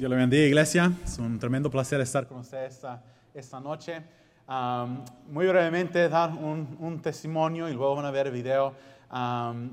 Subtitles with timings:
[0.00, 0.92] Dios le bendiga, iglesia.
[1.04, 3.02] Es un tremendo placer estar con ustedes esta,
[3.34, 4.02] esta noche.
[4.48, 8.72] Um, muy brevemente, dar un, un, testimonio y luego van a ver el video.
[9.12, 9.72] Um,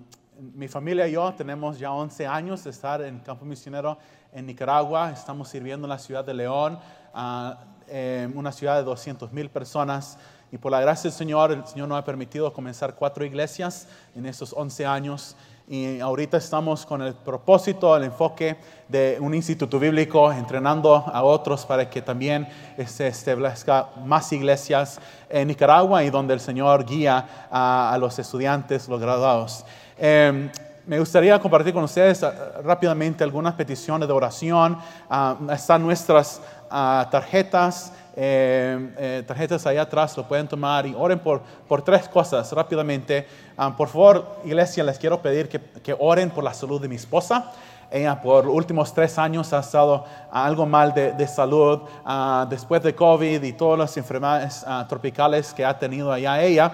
[0.54, 3.98] mi familia y yo tenemos ya 11 años de estar en campo misionero
[4.34, 5.12] en Nicaragua.
[5.12, 6.78] Estamos sirviendo en la ciudad de León,
[7.14, 10.18] uh, una ciudad de 200 mil personas.
[10.52, 14.26] Y por la gracia del Señor, el Señor nos ha permitido comenzar cuatro iglesias en
[14.26, 15.38] estos 11 años
[15.70, 18.56] y ahorita estamos con el propósito, el enfoque
[18.88, 22.48] de un instituto bíblico, entrenando a otros para que también
[22.86, 24.98] se establezca más iglesias
[25.30, 29.66] en Nicaragua y donde el Señor guía a, los estudiantes, los graduados.
[29.98, 30.50] Em,
[30.86, 34.78] me gustaría compartir con ustedes ah, rápidamente algunas peticiones de oración.
[35.10, 41.20] Ah, están nuestras ah, tarjetas eh, eh, tarjetas allá atrás, lo pueden tomar y oren
[41.20, 43.28] por, por tres cosas rápidamente.
[43.56, 46.96] Ah, por favor, iglesia, les quiero pedir que, que oren por la salud de mi
[46.96, 47.52] esposa.
[47.90, 52.94] Ella por los últimos tres años ha estado algo mal de, salud uh, después de
[52.94, 56.72] COVID y todas las enfermedades uh, tropicales que ha tenido allá ella.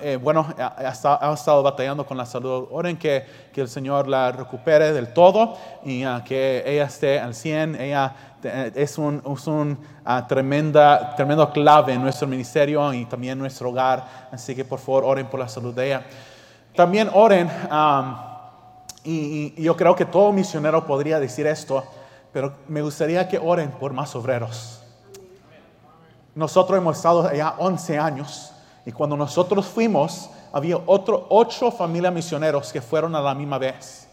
[0.00, 2.68] Eh, bueno, ha, ha, estado batallando con la salud.
[2.70, 7.34] Oren que, que el Señor la recupere del todo y uh, que ella esté al
[7.34, 7.80] 100.
[7.80, 9.78] Ella es un, es un
[10.26, 14.04] tremenda, tremendo clave en nuestro ministerio y también en nuestro hogar.
[14.32, 16.02] Así que por favor oren por la salud de ella.
[16.74, 17.50] También oren.
[19.04, 21.84] Y, yo creo que todo misionero podría decir esto,
[22.32, 24.80] pero me gustaría que oren por más obreros.
[26.34, 28.52] Nosotros hemos estado allá 11 años
[28.86, 34.08] y cuando nosotros fuimos, había otro, ocho familias misioneros que fueron a la misma vez.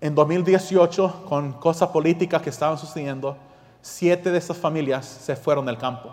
[0.00, 3.36] En 2018, con cosas políticas que estaban sucediendo,
[3.82, 6.10] siete de esas familias se fueron del campo.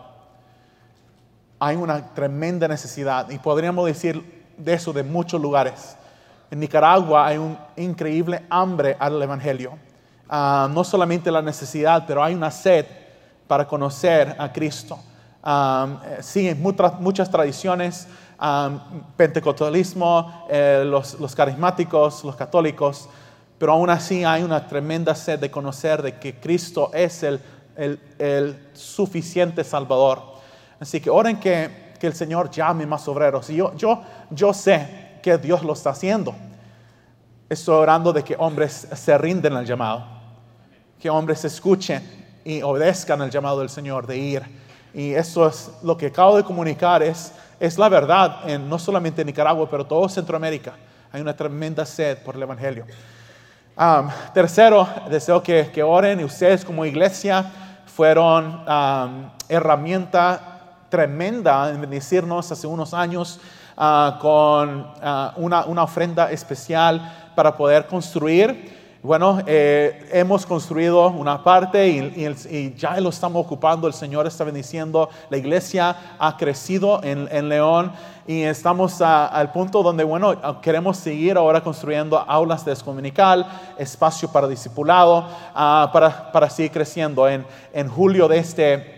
[1.60, 5.96] Hay una tremenda necesidad y podríamos decir de eso de muchos lugares.
[6.50, 9.74] En Nicaragua hay un increíble hambre al Evangelio.
[10.30, 12.86] Ah, no solamente la necesidad, pero hay una sed
[13.48, 15.00] para conocer a Cristo.
[15.46, 18.08] Um, sí, muchas, muchas tradiciones,
[19.16, 23.10] pentecostalismo, eh, los, los, carismáticos, los católicos,
[23.58, 27.40] pero aún así hay una tremenda sed de conocer de que Cristo es el,
[27.76, 30.22] el, el suficiente Salvador.
[30.80, 33.50] Así que oren que, que, el Señor llame más obreros.
[33.50, 36.36] Y yo, yo, yo sé que Dios lo está haciendo.
[37.50, 40.06] Estoy orando de que hombres se rinden al llamado,
[41.00, 42.02] que hombres escuchen
[42.44, 44.44] y obedezcan al llamado del Señor de ir.
[44.94, 49.22] Y eso es lo que acabo de comunicar, es, es la verdad, en, no solamente
[49.22, 50.74] en Nicaragua, pero todo Centroamérica.
[51.12, 52.86] Hay una tremenda sed por el Evangelio.
[54.34, 57.46] Tercero, deseo que, que, oren y ustedes como iglesia
[57.86, 58.64] fueron
[59.48, 60.58] herramienta
[60.90, 63.40] tremenda en bendecirnos hace unos años
[63.78, 68.76] uh, con uh, una, una, ofrenda especial para poder construir.
[69.04, 73.88] Bueno, eh, hemos construido una parte y, ya lo estamos ocupando.
[73.88, 75.10] El Señor está bendiciendo.
[75.30, 77.94] La iglesia ha crecido en, en León
[78.26, 83.46] y estamos a, al punto donde, bueno, queremos seguir ahora construyendo aulas de descommunical,
[83.78, 87.30] espacio para discipulado, para, para seguir creciendo.
[87.30, 88.97] En, en julio de este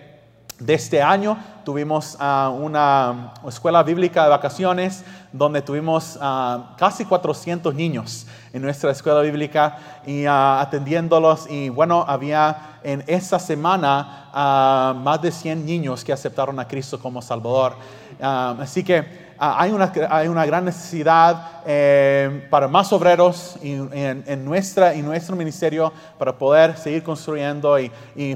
[0.59, 7.74] de este año tuvimos uh, una escuela bíblica de vacaciones donde tuvimos uh, casi 400
[7.74, 15.22] niños en nuestra escuela bíblica y uh, atendiéndolos y bueno, había en esa semana más
[15.22, 17.75] de 100 niños que aceptaron a Cristo como Salvador.
[18.19, 24.44] así que Ah, hay, una, hay una gran necesidad eh, para más obreros en, en,
[24.44, 27.89] nuestra, y nuestro ministerio para poder seguir construyendo y,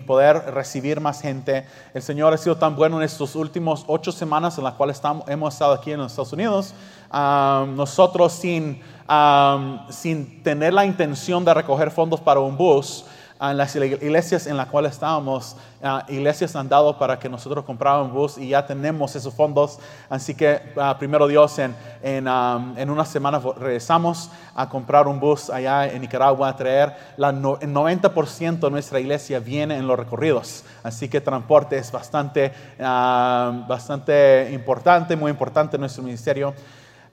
[0.07, 1.65] poder recibir más gente.
[1.93, 5.27] El Señor ha sido tan bueno en estos últimos ocho semanas en las cuales estamos,
[5.27, 6.73] hemos estado aquí en los Estados Unidos.
[7.11, 13.05] Ah, nosotros sin, ah, sin tener la intención de recoger fondos para un bus,
[13.51, 18.11] en las iglesias en las cuales estábamos, uh, iglesias han dado para que nosotros compráramos
[18.13, 19.79] bus y ya tenemos esos fondos.
[20.09, 25.19] Así que, uh, primero Dios, en, en, um, en una semana regresamos a comprar un
[25.19, 29.87] bus allá en Nicaragua, a traer la no, el 90% de nuestra iglesia viene en
[29.87, 30.63] los recorridos.
[30.81, 36.53] Así que transporte es bastante, uh, bastante importante, muy importante en nuestro ministerio.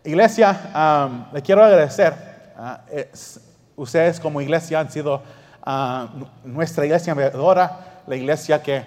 [0.05, 2.31] Iglesia, um, le quiero agradecer.
[2.90, 3.40] Es,
[3.75, 5.22] ustedes como iglesia han sido
[6.44, 8.84] nuestra iglesia veedora, la iglesia que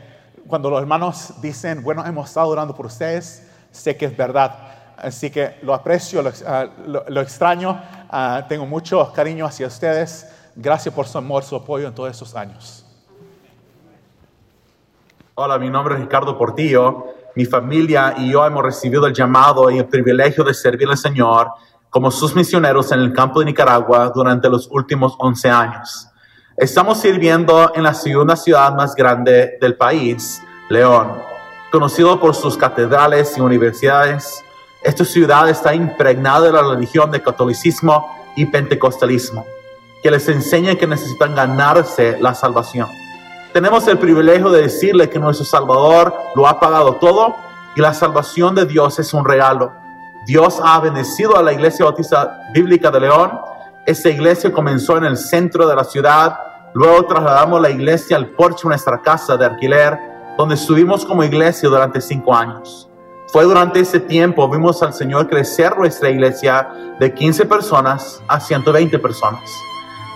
[0.47, 4.73] cuando los hermanos dicen, bueno, hemos estado orando por ustedes, sé que es verdad.
[4.97, 7.71] Así que lo aprecio, lo, uh, extraño,
[8.11, 10.27] uh, tengo mucho cariño hacia ustedes.
[10.55, 12.85] Gracias por su amor, su apoyo en todos estos años.
[15.35, 17.07] Hola, mi nombre es Ricardo Portillo.
[17.35, 21.49] Mi familia y yo hemos recibido el llamado y el privilegio de servir al Señor
[21.89, 26.07] como sus misioneros en el campo de Nicaragua durante los últimos 11 años.
[26.55, 30.39] Estamos sirviendo en la segunda ciudad más grande del país,
[30.69, 31.13] León,
[31.71, 34.43] conocido por sus catedrales y universidades.
[34.83, 39.47] Esta ciudad está impregnada de la religión del catolicismo y pentecostalismo,
[40.03, 42.87] que les enseña que necesitan ganarse la salvación.
[43.51, 47.35] Tenemos el privilegio de decirle que nuestro Salvador lo ha pagado todo
[47.75, 49.73] y la salvación de Dios es un regalo.
[50.27, 53.39] Dios ha bendecido a la Iglesia Bautista Bíblica de León.
[53.85, 56.39] Esta iglesia comenzó en el centro de la ciudad.
[56.73, 59.99] Luego trasladamos la iglesia al porche de nuestra casa de alquiler,
[60.37, 62.89] donde estuvimos como iglesia durante cinco años.
[63.27, 68.97] Fue durante ese tiempo vimos al Señor crecer nuestra iglesia de 15 personas a 120
[68.99, 69.51] personas.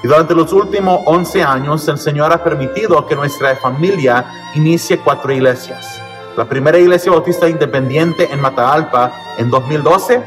[0.01, 4.25] Y durante los últimos 11 años el Señor ha permitido que nuestra familia
[4.55, 6.01] inicie cuatro iglesias.
[6.37, 10.23] La primera iglesia bautista independiente en Matagalpa en 2012,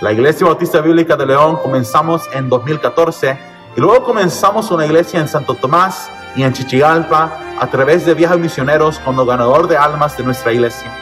[0.00, 3.38] la iglesia bautista bíblica de León comenzamos en 2014
[3.76, 8.38] y luego comenzamos una iglesia en Santo Tomás y en Chichigalpa a través de viajes
[8.38, 10.92] misioneros como ganador de almas de nuestra iglesia.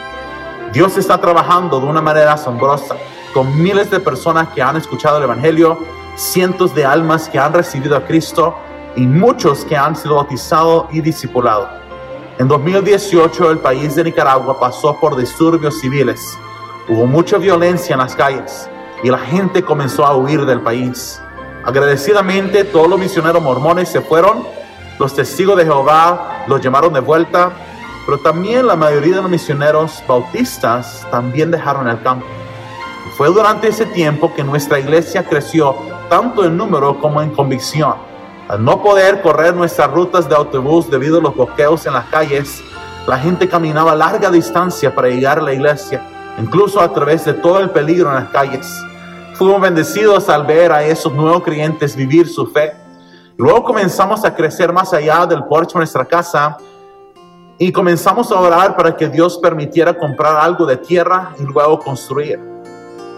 [0.71, 2.95] Dios está trabajando de una manera asombrosa
[3.33, 5.79] con miles de personas que han escuchado el Evangelio,
[6.15, 8.55] cientos de almas que han recibido a Cristo
[8.95, 11.67] y muchos que han sido bautizados y discipulados.
[12.37, 16.37] En 2018 el país de Nicaragua pasó por disturbios civiles.
[16.87, 18.69] Hubo mucha violencia en las calles
[19.03, 21.21] y la gente comenzó a huir del país.
[21.65, 24.43] Agradecidamente todos los misioneros mormones se fueron,
[24.99, 27.51] los testigos de Jehová los llamaron de vuelta
[28.05, 32.25] pero también la mayoría de los misioneros bautistas también dejaron el campo.
[33.17, 35.75] Fue durante ese tiempo que nuestra iglesia creció
[36.09, 37.95] tanto en número como en convicción.
[38.49, 42.61] Al no poder correr nuestras rutas de autobús debido a los bloqueos en las calles,
[43.07, 46.05] la gente caminaba larga distancia para llegar a la iglesia,
[46.37, 48.83] incluso a través de todo el peligro en las calles.
[49.43, 52.71] Fuimos bendecidos al ver a esos nuevos creyentes vivir su fe.
[53.35, 56.55] Luego comenzamos a crecer más allá del porche de nuestra casa
[57.57, 62.39] y comenzamos a orar para que Dios permitiera comprar algo de tierra y luego construir.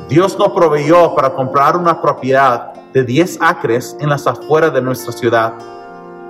[0.10, 5.12] Dios nos proveyó para comprar una propiedad de 10 acres en las afueras de nuestra
[5.12, 5.54] ciudad.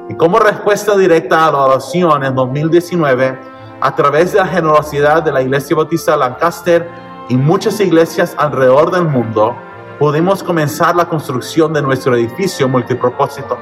[0.09, 3.39] Y como respuesta directa a la oración en 2019,
[3.79, 6.85] a través de la generosidad de la Iglesia Bautista Lancaster
[7.29, 9.55] y muchas iglesias alrededor del mundo,
[9.99, 13.57] pudimos comenzar la construcción de nuestro edificio multipropósito.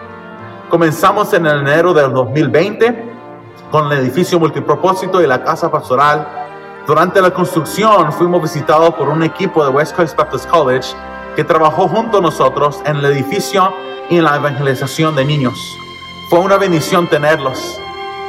[0.69, 3.11] Comenzamos en enero del 2020
[3.71, 6.27] con el edificio multipropósito y la casa pastoral.
[6.87, 10.95] Durante la construcción fuimos visitados por un equipo de West Coast Baptist College
[11.35, 13.71] que trabajó junto a nosotros en el edificio
[14.09, 15.77] y en la evangelización de niños.
[16.29, 17.79] Fue una bendición tenerlos.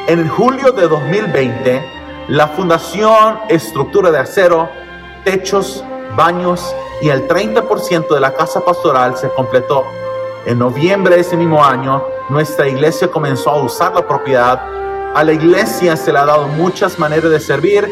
[0.06, 1.83] En julio de 2020,
[2.29, 4.69] la fundación, estructura de acero,
[5.25, 5.83] techos,
[6.17, 9.85] baños y el 30% de la casa pastoral se completó.
[10.47, 14.75] En noviembre de ese mismo año, nuestra iglesia comenzó a usar la propiedad
[15.15, 17.89] a la iglesia se le ha dado muchas maneras de servir.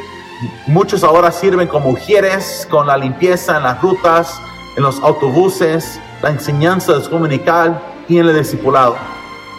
[0.66, 4.40] Muchos ahora sirven como mujeres con la limpieza en las rutas,
[4.76, 8.96] en los autobuses, la enseñanza descomunical y en el discipulado.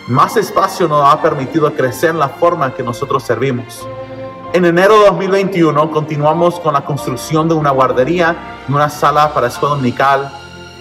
[0.09, 3.87] Más espacio nos ha permitido crecer en la forma en que nosotros servimos.
[4.53, 9.47] En enero de 2021 continuamos con la construcción de una guardería y una sala para
[9.47, 10.31] escuela dominical.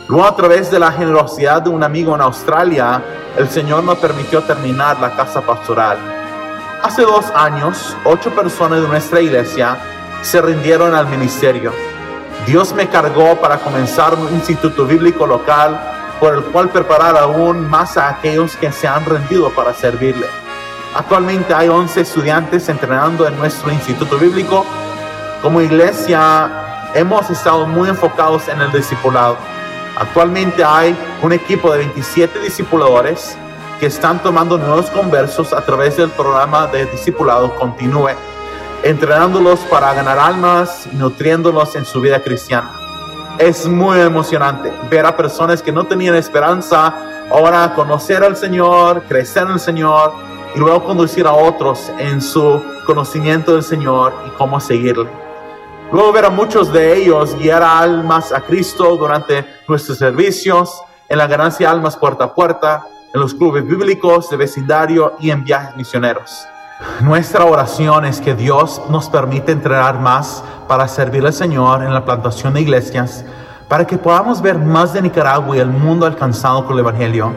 [0.08, 3.02] Luego a través de la generosidad de un amigo en Australia,
[3.34, 5.96] el Señor nos permitió terminar la casa pastoral.
[6.82, 9.79] Hace dos años, ocho personas de nuestra iglesia
[10.20, 11.72] se rindieron al ministerio.
[12.46, 15.81] Dios me cargó para comenzar un instituto bíblico local
[16.20, 20.42] por el cual preparar aún más a aquellos que se han rendido para servirle.
[20.94, 24.67] Actualmente hay 11 estudiantes entrenando en nuestro instituto bíblico.
[25.41, 29.39] Como iglesia hemos estado muy enfocados en el discipulado.
[29.99, 33.39] Actualmente hay un equipo de 27 discipuladores
[33.81, 38.11] que están tomando nuevos conversos a través del programa de discipulado Continúe,
[38.82, 42.70] entrenándolos para ganar almas, nutriéndolos en su vida cristiana.
[43.39, 46.94] Es muy emocionante ver a personas que no tenían esperanza
[47.31, 52.62] ahora conocer al Señor, crecer en el Señor y luego conducir a otros en su
[52.86, 55.08] conocimiento del Señor y cómo seguirle.
[55.92, 61.18] Luego ver a muchos de ellos guiar a almas a Cristo durante nuestros servicios, en
[61.18, 65.44] la ganancia de almas puerta a puerta, en los clubes bíblicos de vecindario y en
[65.44, 66.46] viajes misioneros.
[67.00, 72.04] Nuestra oración es que Dios nos permita entrenar más para servir al Señor en la
[72.04, 73.24] plantación de iglesias,
[73.68, 77.32] para que podamos ver más de Nicaragua y el mundo alcanzado con el Evangelio.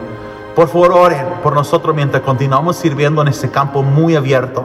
[0.56, 4.64] Por favor, oren por nosotros mientras continuamos sirviendo en este campo muy abierto.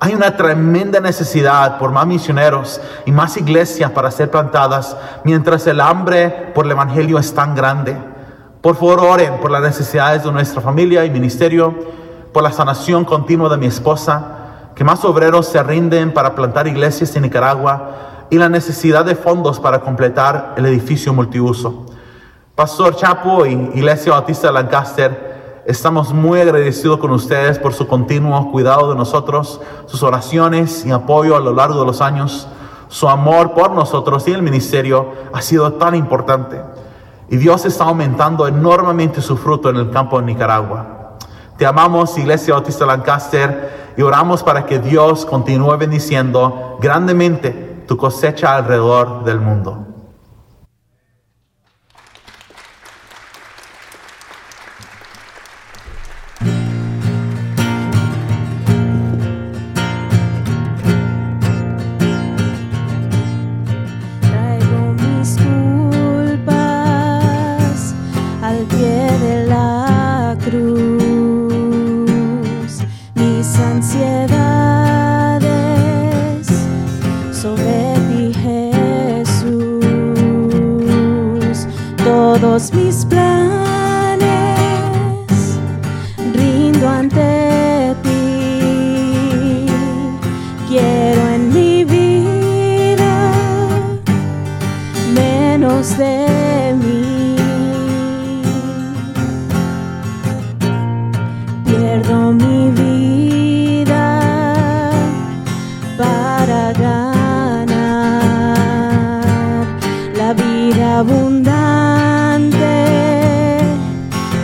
[0.00, 5.80] Hay una tremenda necesidad por más misioneros y más iglesias para ser plantadas, mientras el
[5.80, 7.96] hambre por el Evangelio es tan grande.
[8.60, 11.72] Por favor, oren por las necesidades de nuestra familia y ministerio.
[12.32, 17.14] por la sanación continua de mi esposa, que más obreros se rinden para plantar iglesias
[17.14, 21.86] en Nicaragua y la necesidad de fondos para completar el edificio multiuso.
[22.56, 25.27] Pastor Chapo y Iglesia Bautista de Lancaster,
[25.68, 31.36] estamos muy agradecidos con ustedes por su continuo cuidado de nosotros, sus oraciones y apoyo
[31.36, 32.48] a lo largo de los años.
[32.88, 36.58] Su amor por nosotros y el ministerio ha sido tan importante.
[37.28, 41.18] Y Dios está aumentando enormemente su fruto en el campo de Nicaragua.
[41.58, 48.56] Te amamos, Iglesia Bautista Lancaster, y oramos para que Dios continúe bendiciendo grandemente tu cosecha
[48.56, 49.87] alrededor del mundo.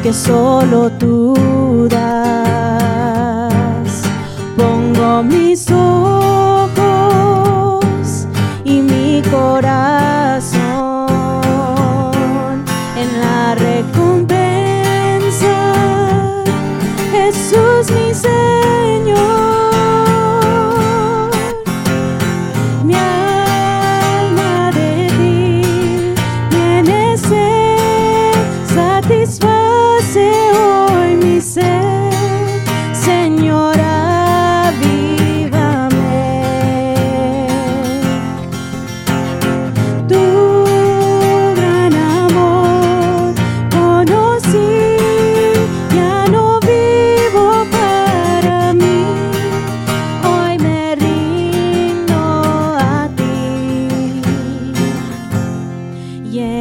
[0.05, 1.35] Que solo tú.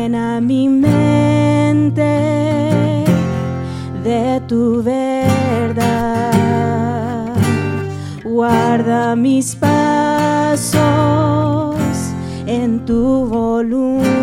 [0.04, 2.04] Llena mi mente
[4.04, 6.34] de tu verdad,
[8.26, 10.76] guarda mis pasos
[12.46, 14.14] en tu voluntad.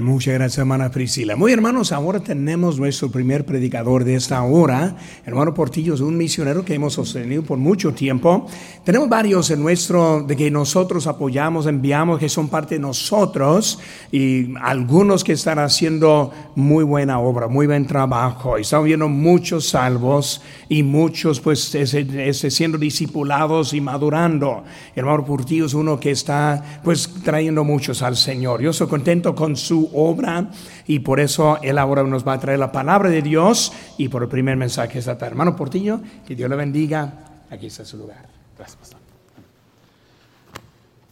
[0.00, 1.36] Muchas gracias, hermana Priscila.
[1.36, 4.96] Muy hermanos, ahora tenemos nuestro primer predicador de esta hora.
[5.24, 8.48] Hermano Portillo es un misionero que hemos sostenido por mucho tiempo.
[8.82, 13.78] Tenemos varios en nuestro, de que nosotros apoyamos, enviamos, que son parte de nosotros
[14.10, 18.56] y algunos que están haciendo muy buena obra, muy buen trabajo.
[18.56, 24.64] Estamos viendo muchos salvos y muchos pues ese- ese siendo discipulados y madurando.
[24.96, 28.60] Hermano Portillo es uno que está pues trayendo muchos al Señor.
[28.60, 30.50] Yo estoy contento con su obra
[30.86, 34.22] y por eso él ahora nos va a traer la palabra de Dios y por
[34.22, 35.32] el primer mensaje esta tarde.
[35.32, 37.12] Hermano Portillo, que Dios le bendiga.
[37.50, 38.26] Aquí está su lugar.
[38.56, 38.96] Gracias.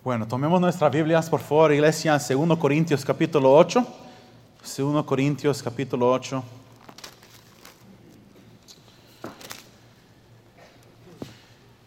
[0.02, 3.84] Bueno, tomemos nuestras Biblias, por favor, iglesia, 2 Corintios capítulo 8.
[4.78, 6.44] 2 Corintios capítulo 8.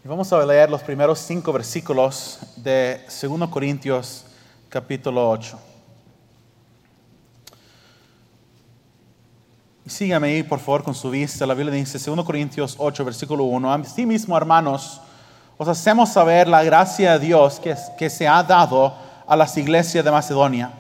[0.04, 4.26] Y vamos a leer los primeros cinco versículos de 2 Corintios
[4.70, 5.69] capítulo 8.
[9.90, 11.48] Sígame ahí, por favor, con su vista.
[11.48, 13.74] La Biblia dice, 2 Corintios 8, versículo 1.
[13.74, 15.02] Así mismo, hermanos,
[15.58, 18.94] os hacemos saber la gracia de Dios que, que se ha dado
[19.28, 20.72] a las iglesias de Macedonia,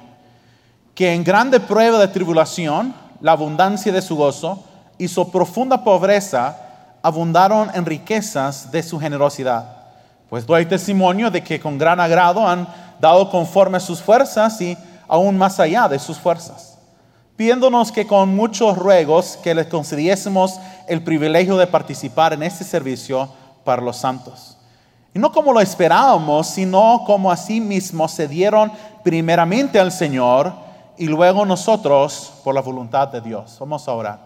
[0.93, 4.63] que en grande prueba de tribulación, la abundancia de su gozo
[4.99, 6.57] y su profunda pobreza
[7.01, 9.87] abundaron en riquezas de su generosidad.
[10.29, 12.67] Pues doy testimonio de que con gran agrado han
[13.01, 16.68] dado conforme sus fuerzas y aún más allá de sus fuerzas
[17.39, 23.29] pidiéndonos que con muchos ruegos que les concediésemos el privilegio de participar en este servicio
[23.63, 24.57] para los santos.
[25.13, 28.73] Y no como lo esperábamos, sino como así mismo se dieron
[29.05, 30.51] primeramente al Señor
[30.97, 33.55] y luego nosotros por la voluntad de Dios.
[33.57, 34.19] Vamos a orar.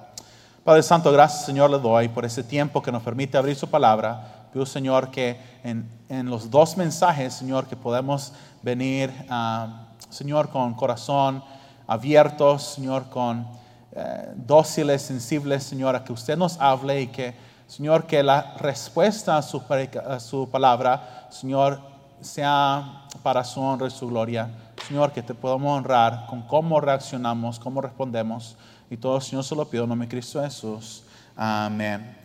[0.63, 4.47] Padre Santo, gracias Señor le doy por ese tiempo que nos permite abrir su palabra.
[4.51, 10.73] Pido Señor que en, en los dos mensajes, Señor, que podemos venir, ah, Señor, con
[10.73, 11.43] corazón
[11.87, 13.47] abiertos, Señor, con
[13.91, 17.35] eh, dóciles, sensibles, Señor, a que usted nos hable y que,
[17.67, 19.61] Señor, que la respuesta a su,
[20.07, 21.79] a su palabra, Señor,
[22.21, 24.49] sea para su honra y su gloria.
[24.87, 28.55] Señor, que te podamos honrar con cómo reaccionamos, cómo respondemos.
[28.89, 31.03] Y todo, Señor, se lo pido en nombre de Cristo Jesús.
[31.35, 32.17] Amén.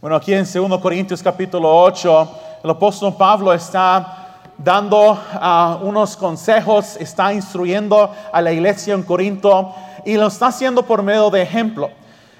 [0.00, 4.23] Bueno, aquí en 2 Corintios capítulo 8, el apóstol Pablo está
[4.64, 9.74] dando ah, unos consejos, está instruyendo a la iglesia en Corinto
[10.06, 11.90] y lo está haciendo por medio de ejemplo.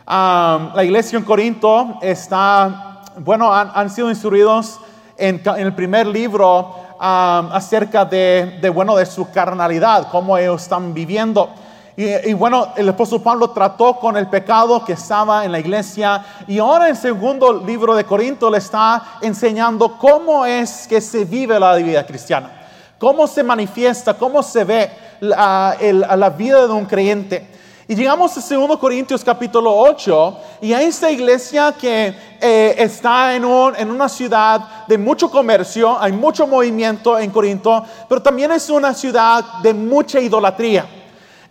[0.06, 4.80] Ah, la iglesia en Corinto está, bueno, han, sido instruidos
[5.18, 10.94] en el primer libro ah, acerca de, de, bueno, de su carnalidad, cómo ellos están
[10.94, 11.50] viviendo.
[11.96, 16.58] Y, bueno, el apóstol Pablo trató con el pecado que estaba en la iglesia y
[16.58, 21.60] ahora en el segundo libro de Corinto le está enseñando cómo es que se vive
[21.60, 22.50] la vida cristiana,
[22.98, 25.76] cómo se manifiesta, cómo se ve la,
[26.16, 27.54] la vida de un creyente.
[27.86, 33.44] Y llegamos a 2 Corintios capítulo 8 y a esta iglesia que eh, está en,
[33.44, 38.92] en una ciudad de mucho comercio, hay mucho movimiento en Corinto, pero también es una
[38.94, 40.86] ciudad de mucha idolatría.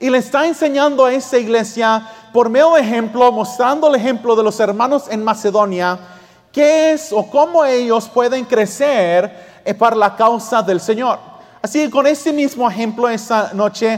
[0.03, 4.43] Y le está enseñando a esta iglesia por medio de ejemplo, mostrando el ejemplo de
[4.43, 5.97] los hermanos en Macedonia,
[6.51, 11.19] qué es o cómo ellos pueden crecer eh, para la causa del Señor.
[11.61, 13.97] Así que con este mismo ejemplo esta noche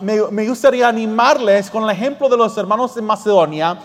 [0.00, 3.76] me, gustaría animarles con el ejemplo de los hermanos de Macedonia,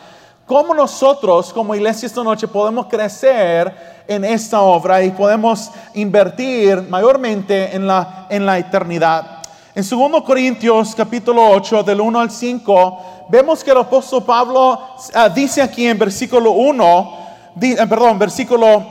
[0.46, 7.76] cómo nosotros como iglesia esta noche podemos crecer en esta obra y podemos invertir mayormente
[7.76, 9.43] en la, en la eternidad.
[9.76, 14.80] En 2 Corintios capítulo 8 del 1 al 5 vemos que el apóstol Pablo
[15.16, 17.18] ah, dice aquí en versículo 1,
[17.56, 18.84] di- eh, perdón, versículo,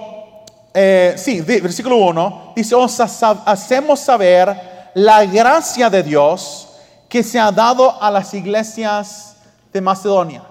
[0.75, 6.68] eh, sí, di- versículo 1, dice, os ha- hacemos saber la gracia de Dios
[7.09, 9.37] que se ha dado a las iglesias
[9.73, 10.42] de Macedonia.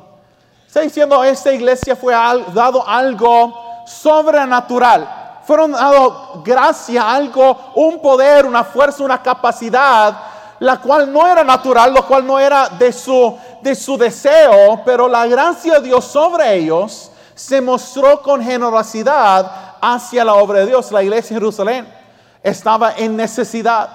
[0.66, 3.54] Está diciendo, esta iglesia fue al- dado algo
[3.86, 5.21] sobrenatural.
[5.52, 10.18] Fueron dado gracia, algo, un poder, una fuerza, una capacidad,
[10.60, 15.10] la cual no era natural, lo cual no era de su, de su deseo, pero
[15.10, 20.90] la gracia de Dios sobre ellos se mostró con generosidad hacia la obra de Dios.
[20.90, 21.94] La iglesia de Jerusalén
[22.42, 23.90] estaba en necesidad.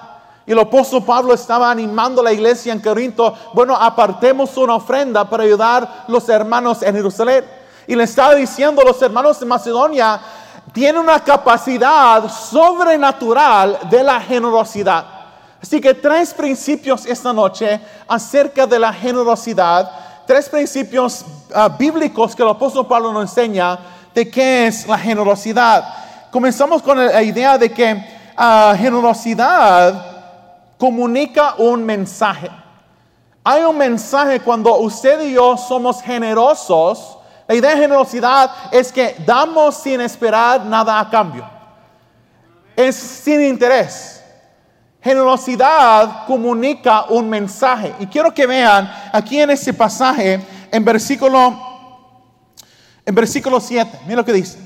[0.45, 5.27] Y el apóstol Pablo estaba animando a la iglesia en Corinto, bueno, apartemos una ofrenda
[5.27, 7.57] para ayudar a los hermanos en Jerusalén.
[7.87, 10.19] Y le estaba diciendo a los hermanos de Macedonia,
[10.77, 15.05] tienen una capacidad sobrenatural de la generosidad.
[15.59, 19.89] Así que tres principios esta noche acerca de la generosidad,
[20.27, 23.79] tres principios ah, bíblicos que el apóstol Pablo nos enseña
[24.13, 25.83] de qué es la generosidad.
[26.29, 27.99] Comenzamos con la idea de que
[28.37, 29.99] ah, generosidad
[30.77, 32.51] comunica un mensaje.
[33.43, 37.16] Hay un mensaje cuando usted y yo somos generosos.
[37.47, 41.49] La idea de generosidad es que damos sin esperar nada a cambio.
[42.75, 44.21] Es sin interés.
[45.01, 47.93] Generosidad comunica un mensaje.
[47.99, 51.55] Y quiero que vean aquí en este pasaje, en versículo,
[53.05, 54.59] en versículo 7, mira lo que dice.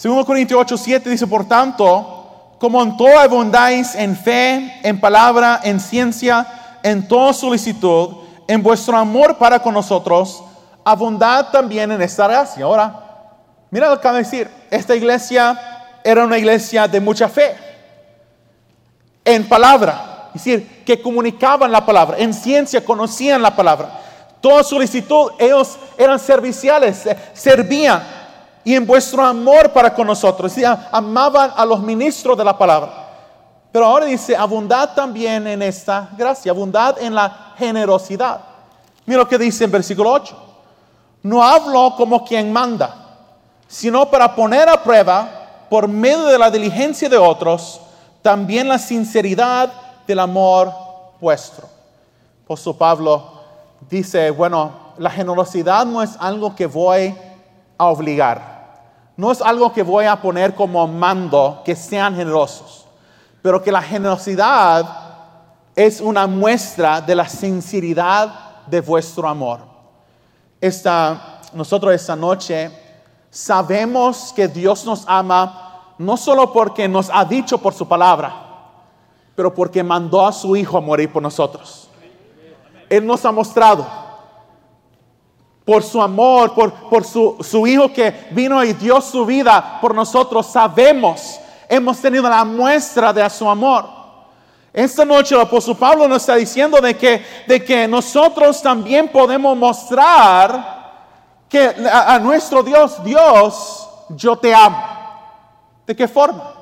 [0.00, 5.60] 2 Corintios 8, 7 dice, por tanto, como en todo abundáis en fe, en palabra,
[5.64, 6.46] en ciencia,
[6.82, 10.44] en toda solicitud, en vuestro amor para con nosotros,
[10.84, 12.64] abundad también en esta gracia.
[12.64, 12.94] Ahora,
[13.70, 14.50] mira lo que acaba de decir.
[14.70, 15.58] Esta iglesia
[16.04, 17.56] era una iglesia de mucha fe.
[19.24, 22.16] En palabra, es decir, que comunicaban la palabra.
[22.18, 24.00] En ciencia conocían la palabra.
[24.40, 28.02] Toda solicitud, ellos eran serviciales, servían.
[28.64, 32.56] Y en vuestro amor para con nosotros, es decir, amaban a los ministros de la
[32.56, 33.06] palabra.
[33.72, 38.40] Pero ahora dice, abundad también en esta gracia, abundad en la generosidad.
[39.04, 40.47] Mira lo que dice en versículo 8.
[41.28, 42.94] No hablo como quien manda,
[43.66, 47.80] sino para poner a prueba, por medio de la diligencia de otros,
[48.22, 49.70] también la sinceridad
[50.06, 50.72] del amor
[51.20, 51.68] vuestro.
[52.44, 53.32] Apóstol Pablo
[53.90, 57.14] dice, bueno, la generosidad no es algo que voy
[57.76, 58.80] a obligar,
[59.16, 62.78] no es algo que voy a poner como mando que sean generosos
[63.42, 64.86] pero que la generosidad
[65.74, 69.60] es una muestra de la sinceridad de vuestro amor.
[70.60, 72.70] Esta, nosotros esta noche
[73.30, 78.34] sabemos que Dios nos ama no solo porque nos ha dicho por su palabra,
[79.34, 81.88] pero porque mandó a su Hijo a morir por nosotros.
[82.88, 83.86] Él nos ha mostrado
[85.64, 89.94] por su amor, por, por su, su Hijo que vino y dio su vida por
[89.94, 90.46] nosotros.
[90.46, 93.97] Sabemos hemos tenido la muestra de su amor.
[94.78, 99.56] Esta noche el apóstol Pablo nos está diciendo de que, de que nosotros también podemos
[99.56, 100.92] mostrar
[101.48, 104.80] que a, a nuestro Dios, Dios, yo te amo.
[105.84, 106.54] ¿De qué forma?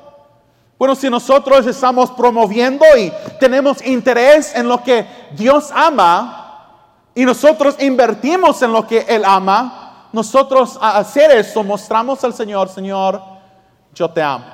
[0.79, 6.71] Bueno, si nosotros estamos promoviendo y tenemos interés en lo que Dios ama
[7.13, 12.67] y nosotros invertimos en lo que Él ama, nosotros a hacer eso mostramos al Señor,
[12.69, 13.21] Señor,
[13.93, 14.45] yo te amo.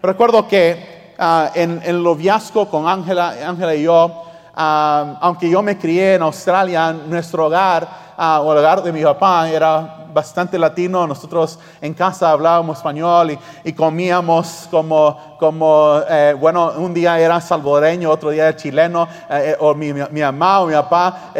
[0.00, 5.76] Recuerdo que ah, en, el noviazgo con Ángela, Ángela y yo, ah, aunque yo me
[5.76, 11.06] crié en Australia, nuestro hogar, ah, o el hogar de mi papá, era bastante latino.
[11.06, 18.10] Nosotros en casa hablábamos español y, comíamos como, como eh, bueno, un día era salvadoreño,
[18.10, 21.32] otro día era chileno, eh, eh, o mi, mi, mamá o mi papá,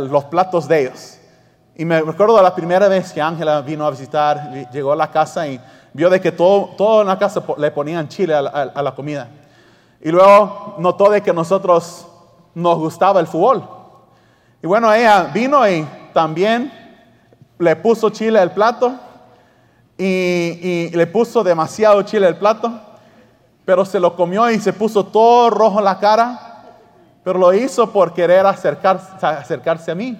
[0.00, 1.16] los platos de ellos.
[1.76, 5.46] Y me recuerdo la primera vez que Ángela vino a visitar, llegó a la casa
[5.46, 5.58] y
[5.92, 9.28] vio de que todo, todo en la casa le ponían chile a la, comida.
[10.00, 12.06] Y luego notó de que nosotros
[12.54, 13.62] nos gustaba el fútbol.
[14.62, 16.72] Y bueno, ella vino y también
[17.58, 18.94] le puso chile al plato
[19.98, 22.72] y, y, le puso demasiado chile al plato,
[23.64, 26.64] pero se lo comió y se puso todo rojo en la cara,
[27.22, 30.18] pero lo hizo por querer acercarse, acercarse a mí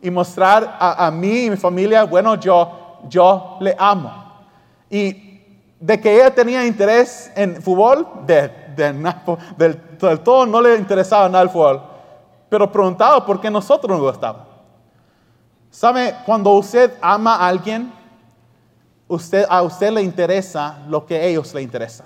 [0.00, 4.27] y mostrar a, a mí y mi familia, bueno, yo, yo le amo.
[4.90, 5.40] Y
[5.80, 11.50] de que ella tenía interés en fútbol, de, del, todo no le interesaba nada el
[11.50, 11.82] fútbol.
[12.48, 14.46] Pero preguntaba por qué nosotros nos gustaba.
[15.70, 16.14] ¿Sabe?
[16.24, 17.92] Cuando usted ama a alguien,
[19.48, 22.04] a usted le interesa lo que a ellos le interesa.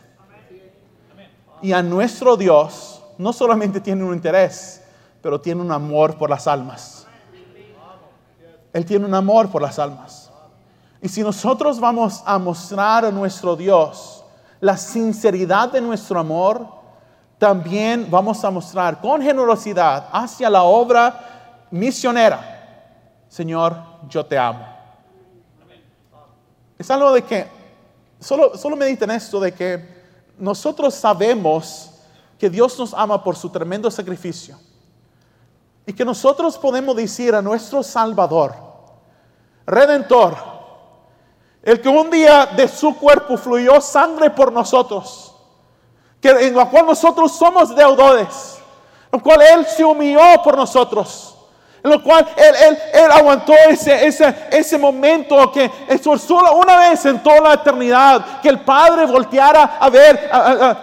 [1.60, 4.82] Y a nuestro Dios no solamente tiene un interés,
[5.20, 7.06] pero tiene un amor por las almas.
[8.72, 10.21] Él tiene un amor por las almas.
[11.02, 14.24] Y si nosotros vamos a mostrar a nuestro Dios
[14.60, 16.64] la sinceridad de nuestro amor,
[17.38, 23.76] también vamos a mostrar con generosidad hacia la obra misionera, Señor,
[24.08, 24.64] yo te amo.
[26.78, 27.48] Es algo de que,
[28.20, 29.84] solo, solo mediten esto, de que
[30.38, 31.90] nosotros sabemos
[32.38, 34.56] que Dios nos ama por su tremendo sacrificio.
[35.84, 38.54] Y que nosotros podemos decir a nuestro Salvador,
[39.66, 40.51] Redentor,
[41.62, 45.34] el que un día de su cuerpo fluyó sangre por nosotros,
[46.20, 48.58] que en la cual nosotros somos deudores,
[49.10, 51.31] en cual Él se humilló por nosotros,
[51.84, 55.70] En lo cual él, él, él aguantó ese, ese, ese momento que
[56.18, 60.30] solo una vez en toda la eternidad, que el Padre volteara a ver,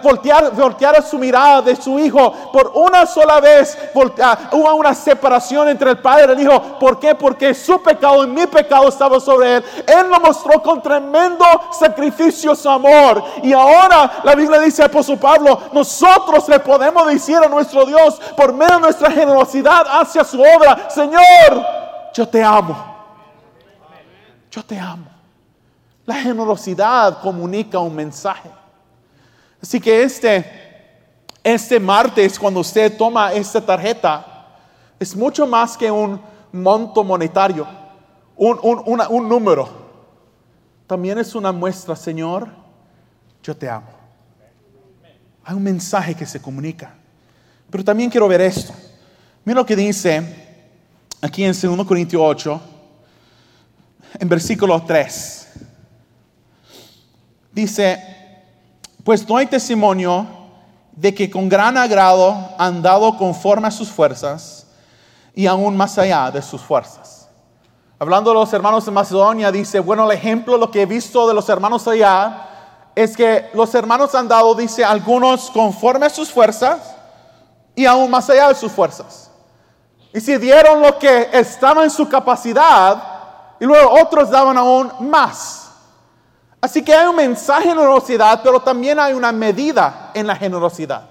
[0.02, 2.32] voltear, volteara su mirada de su Hijo.
[2.52, 6.78] Por una sola vez hubo una separación entre el Padre y el Hijo.
[6.78, 7.14] ¿Por qué?
[7.14, 9.64] Porque su pecado y mi pecado estaba sobre Él.
[9.86, 11.44] Él lo mostró con tremendo
[11.78, 13.22] sacrificio su amor.
[13.42, 18.52] Y ahora la Biblia dice, apóstol Pablo, nosotros le podemos decir a nuestro Dios por
[18.52, 21.64] medio de nuestra generosidad hacia su obra, Señor,
[22.14, 22.76] yo te amo.
[24.50, 25.06] Yo te amo.
[26.06, 28.50] La generosidad comunica un mensaje.
[29.62, 30.44] Así que este,
[31.44, 34.26] este martes, cuando usted toma esta tarjeta,
[34.98, 36.20] es mucho más que un
[36.52, 37.66] monto monetario,
[38.36, 39.68] un, un- un número.
[40.86, 42.48] También es una muestra, Señor,
[43.42, 43.86] yo te amo.
[45.44, 46.94] Hay un mensaje que se comunica.
[47.70, 48.72] Pero también quiero ver esto.
[49.44, 50.39] Mira lo que dice
[51.20, 52.60] aquí en 2 Corintios 8,
[54.18, 55.48] en versículo 3.
[57.52, 58.02] Dice,
[59.04, 60.26] pues doy testimonio
[60.92, 64.66] de que con gran agrado han dado conforme a sus fuerzas
[65.34, 67.28] y aún más allá de sus fuerzas.
[67.98, 71.34] Hablando de los hermanos de Macedonia, dice, bueno, el ejemplo, lo que he visto de
[71.34, 72.46] los hermanos allá,
[72.94, 76.94] es que los hermanos han dado, dice, algunos conforme a sus fuerzas
[77.74, 79.29] y aún más allá de sus fuerzas.
[80.12, 83.02] Y si dieron lo que estaba en su capacidad,
[83.60, 85.70] y luego otros daban aún más.
[86.60, 91.02] Así que hay un mensaje de generosidad, pero también hay una medida en la generosidad.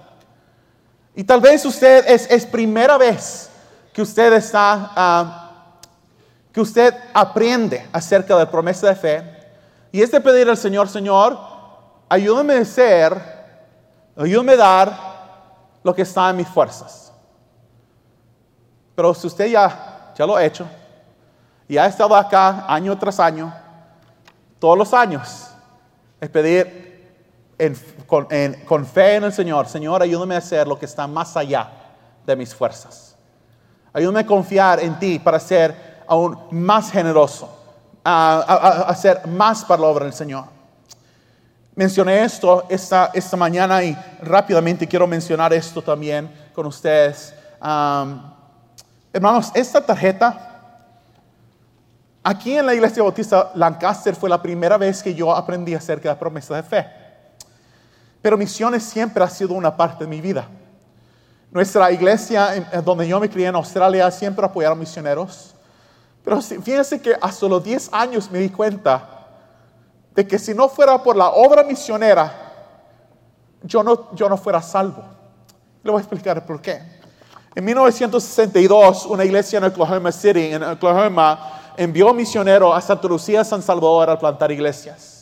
[1.14, 3.50] Y tal vez usted es, primera vez
[3.92, 5.50] que usted está, ah,
[6.52, 9.40] que usted aprende acerca de la promesa de fe.
[9.92, 11.38] Y es de pedir al Señor, Señor,
[12.08, 13.20] ayúdame a ser,
[14.16, 14.98] ayúdame a dar
[15.82, 17.09] lo que está en mis fuerzas.
[18.94, 20.66] Pero si usted ya, ya lo ha hecho,
[21.68, 23.52] y ha estado acá año tras año,
[24.58, 25.48] todos los años,
[26.20, 27.14] es pedir
[27.58, 27.76] en-
[28.06, 31.36] con, en- con fe en el Señor, Señor, ayúdame a hacer lo que está más
[31.36, 31.70] allá
[32.26, 33.16] de mis fuerzas.
[33.92, 37.56] Ayúdame a confiar en ti para ser aún más generoso,
[38.04, 40.44] a, a- a- hacer más para la obra del Señor.
[41.76, 47.32] Mencioné esto esta, esta mañana y rápidamente quiero mencionar esto también con ustedes.
[47.60, 48.34] Am,
[49.12, 50.50] hermanos, esta tarjeta
[52.22, 56.14] Aquí en la iglesia bautista Lancaster fue la primera vez que yo aprendí acerca de
[56.14, 56.86] la promesa de fe.
[58.20, 60.46] Pero misiones siempre ha sido una parte de mi vida.
[61.50, 65.54] Nuestra iglesia, donde yo me crié en Australia, siempre apoyaron misioneros.
[66.22, 69.26] Pero fíjense que hasta los 10 años me di cuenta
[70.14, 72.32] de que si no fuera por la obra misionera,
[73.62, 75.02] yo no, yo no fuera salvo.
[75.82, 76.99] Le voy a explicar por qué.
[77.54, 83.60] En 1962, una iglesia en Oklahoma City, en Oklahoma, envió misionero a Santa Lucía, San
[83.62, 85.16] Salvador, a plantar iglesias.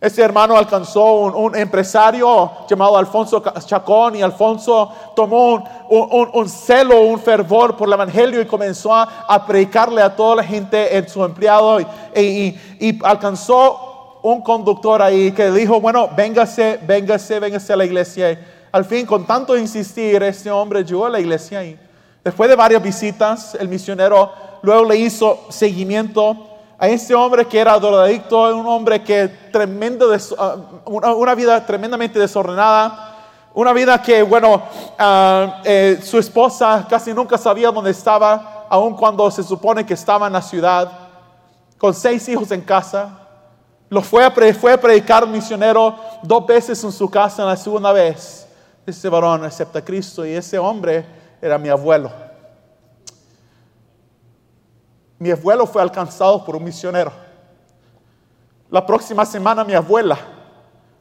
[0.00, 7.18] Ese hermano alcanzó un, un empresario llamado Alfonso Chacón y Alfonso tomó un, celo, un
[7.18, 11.24] fervor por el evangelio y comenzó a, a predicarle a toda la gente en su
[11.24, 17.76] empleado y, y- y alcanzó un conductor ahí que dijo, bueno, véngase, véngase, véngase a
[17.76, 18.38] la iglesia.
[18.70, 21.78] Al fin, con tanto insistir, este hombre llegó a la iglesia y
[22.22, 24.30] después de varias visitas, el misionero
[24.62, 30.56] luego le hizo seguimiento a este hombre que era drogadicto, un hombre que tremendo, ah,
[30.84, 33.16] una, vida tremendamente desordenada,
[33.54, 34.62] una vida que, bueno,
[34.98, 40.26] ah, eh, su esposa casi nunca sabía dónde estaba, aun cuando se supone que estaba
[40.26, 40.92] en la ciudad,
[41.78, 43.10] con seis hijos en casa.
[43.88, 47.90] Lo fue a, fue a predicar misionero dos veces en su casa, en la segunda
[47.90, 48.47] vez.
[48.88, 51.04] Este varón acepta a Cristo y ese hombre
[51.42, 52.10] era mi abuelo.
[55.18, 57.12] Mi abuelo fue alcanzado por un misionero.
[58.70, 60.16] La próxima semana mi abuela,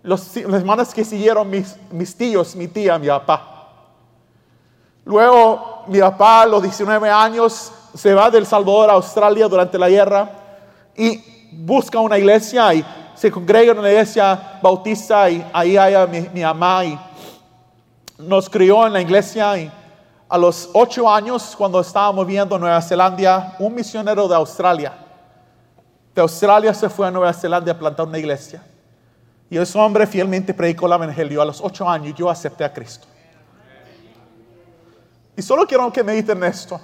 [0.03, 3.69] los, las semanas que siguieron mis, mis tíos, mi tía, mi papá.
[5.05, 9.87] Luego mi papá a los 19 años se va del Salvador a Australia durante la
[9.87, 10.29] guerra
[10.93, 11.23] y
[11.53, 16.19] busca una iglesia y se congrega en una iglesia bautista y ahí hay a mi,
[16.33, 17.06] mi mamá y
[18.17, 19.71] nos crió en la iglesia y
[20.29, 24.93] a los ocho años, cuando estábamos viendo en Nueva Zelanda, un misionero de Australia,
[26.13, 28.63] de Australia se fue a Nueva Zelanda a plantar una iglesia.
[29.51, 31.41] Y ese hombre fielmente predicó el evangelio.
[31.41, 33.07] A los ocho años yo acepté a Cristo.
[35.35, 36.81] Y solo quiero que mediten en esto.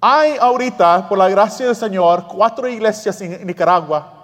[0.00, 4.21] Hay ahorita, por la gracia del Señor, cuatro iglesias en Nicaragua.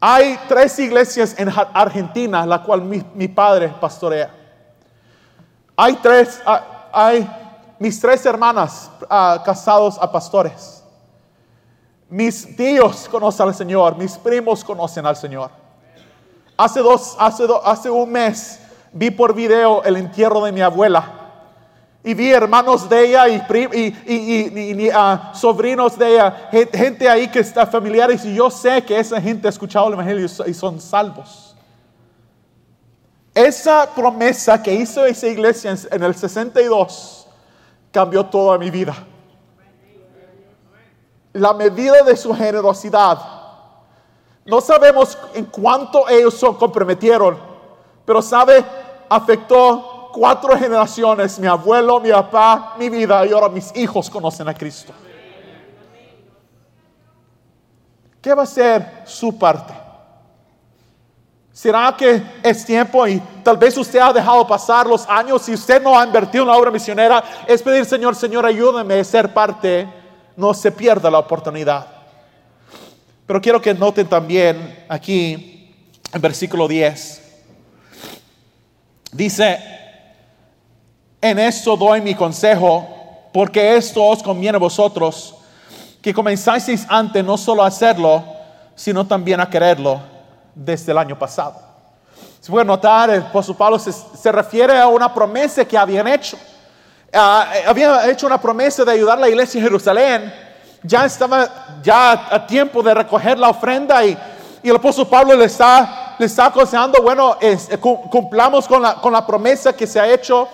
[0.00, 4.30] Hay tres iglesias en Argentina, la cual mi, mi padre pastorea.
[5.76, 6.40] Hay tres,
[6.92, 7.28] hay
[7.78, 10.84] mis tres hermanas ah, casados a pastores.
[12.08, 15.50] Mis tíos conocen al Señor, mis primos conocen al Señor.
[16.56, 18.60] Hace, dos, hace, do- hace un mes
[18.92, 21.12] vi por video el entierro de mi abuela.
[22.08, 27.66] Y vi hermanos de ella y, ah, sobrinos de ella, gen- gente ahí que está
[27.66, 28.24] familiares.
[28.24, 31.54] Y yo sé que esa gente ha escuchado el Evangelio y so- y son salvos.
[33.34, 37.26] Esa promesa que hizo esa iglesia en el 62
[37.92, 38.96] cambió toda mi vida.
[41.34, 43.18] La medida de su generosidad.
[44.46, 47.36] No sabemos en cuánto ellos se comprometieron,
[48.06, 48.64] pero sabe,
[49.10, 54.54] afectó cuatro generaciones, mi abuelo, mi papá, mi vida y ahora mis hijos conocen a
[54.54, 54.92] Cristo.
[58.20, 59.72] ¿Qué va a ser su parte?
[61.52, 65.80] ¿Será que es tiempo y tal vez usted ha dejado pasar los años y usted
[65.80, 67.22] no ha invertido en la obra misionera?
[67.46, 69.88] Es pedir, Señor, Señor, ayúdame a ser parte,
[70.36, 71.86] no se pierda la oportunidad.
[73.24, 75.72] Pero quiero que noten también aquí
[76.12, 77.22] en versículo 10.
[79.12, 79.77] Dice,
[81.30, 82.86] en esto doy mi consejo,
[83.32, 85.34] porque esto os conviene a vosotros,
[86.00, 88.24] que comenzáis antes no solo a hacerlo,
[88.74, 90.00] sino también a quererlo
[90.54, 91.60] desde el año pasado.
[92.40, 96.36] Se puede notar, el apóstol Pablo se, refiere a una promesa que habían hecho.
[97.12, 97.18] Eh,
[97.66, 100.34] habían hecho una promesa de ayudar a la iglesia en Jerusalén.
[100.82, 101.48] Ya estaba
[101.82, 104.16] ya a tiempo de recoger la ofrenda y,
[104.62, 109.12] el apóstol Pablo le está, le está aconsejando, bueno, eh, cu- cumplamos con la, con
[109.12, 110.48] la promesa que se ha hecho.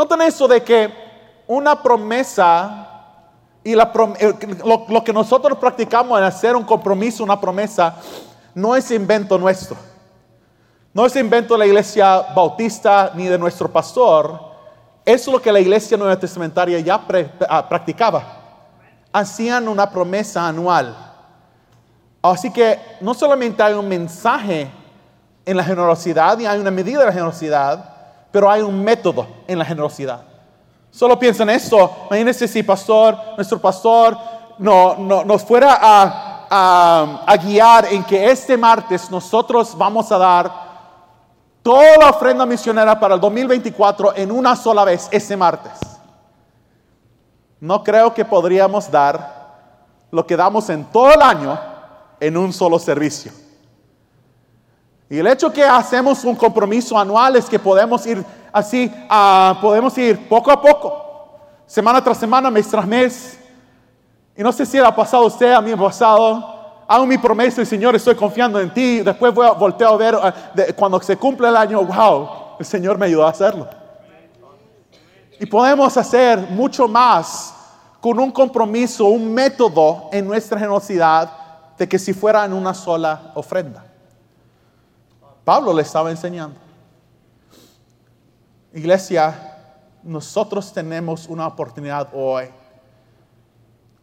[0.00, 0.90] Noten eso de que
[1.46, 2.88] una promesa
[3.62, 7.96] y lo, que nosotros practicamos en hacer un compromiso, una promesa,
[8.54, 9.76] no es invento nuestro.
[10.94, 14.40] No es invento de la iglesia bautista ni de nuestro pastor.
[15.04, 16.98] Es lo que la iglesia nueva testamentaria ya
[17.50, 18.24] ah, practicaba.
[19.12, 20.96] Hacían una promesa anual.
[22.22, 24.70] Así que no solamente hay un mensaje
[25.44, 27.99] en la generosidad y hay una medida de la generosidad,
[28.30, 30.22] pero hay un método en la generosidad.
[30.90, 31.90] Solo piensa en esto.
[32.08, 34.16] Imagínense si pastor, nuestro pastor,
[34.58, 40.18] no, no- nos fuera a, a- a guiar en que este martes nosotros vamos a
[40.18, 40.52] dar
[41.62, 45.72] toda la ofrenda misionera para el 2024 en una sola vez, este martes.
[47.60, 49.38] No creo que podríamos dar
[50.10, 51.58] lo que damos en todo el año
[52.18, 53.32] en un solo servicio.
[55.10, 59.98] Y el hecho que hacemos un compromiso anual es que podemos ir así, ah, podemos
[59.98, 63.40] ir poco a poco, semana tras semana, mes tras mes.
[64.36, 66.60] Y no sé si ha pasado usted, a mí ha pasado.
[66.86, 69.00] Hago mi promesa y Señor, estoy confiando en ti.
[69.00, 70.32] Después voy a volteo a ver ah,
[70.76, 72.28] cuando se cumple el año, wow,
[72.60, 73.68] el Señor me ayudó a hacerlo.
[75.40, 77.52] Y podemos hacer mucho más
[78.00, 81.32] con un compromiso, un método en nuestra generosidad
[81.76, 83.89] de que si fuera en una sola ofrenda.
[85.50, 86.56] Pablo le estaba enseñando.
[88.72, 89.56] Iglesia,
[90.04, 92.44] nosotros tenemos una oportunidad hoy.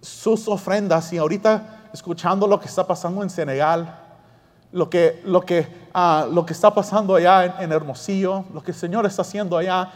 [0.01, 3.97] Sus ofrendas, y ahorita escuchando lo que está pasando en Senegal,
[4.73, 8.71] lo que, lo que, ah, lo que está pasando allá en, en Hermosillo, lo que
[8.71, 9.89] el Señor está haciendo allá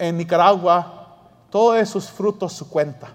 [0.00, 1.14] en Nicaragua,
[1.48, 3.06] todos esos frutos su cuenta.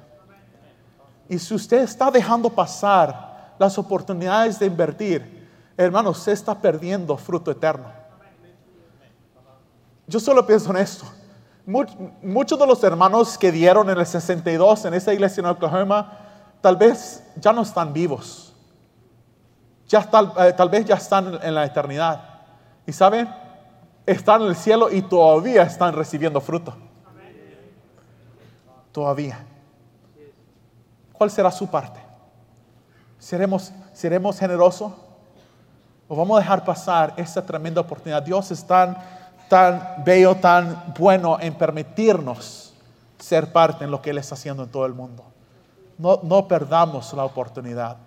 [1.28, 5.33] Y si usted está dejando pasar las oportunidades de invertir,
[5.78, 7.92] hermano, usted está perdiendo fruto eterno.
[10.08, 11.06] Yo solo pienso en esto.
[11.66, 16.18] Much- muchos de los hermanos que dieron en el 62 en esa iglesia en Oklahoma,
[16.62, 18.54] tal vez ya no están vivos.
[19.88, 22.42] Ya tal, eh, tal vez ya están en la eternidad.
[22.86, 23.30] Y saben,
[24.06, 26.76] están en el cielo y todavía están recibiendo fruto.
[28.92, 29.40] Todavía.
[31.14, 32.00] ¿Cuál será su parte?
[33.20, 34.92] ¿Seremos, seremos generosos?
[36.14, 38.22] ¿O vamos a dejar pasar esta tremenda oportunidad?
[38.22, 38.96] Dios es tan,
[39.50, 42.72] tan bello, tan bueno en permitirnos
[43.18, 45.24] ser parte en lo que Él está haciendo en todo el mundo.
[45.98, 47.98] No, no perdamos la oportunidad.